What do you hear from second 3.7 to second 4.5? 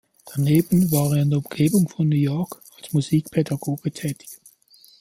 tätig.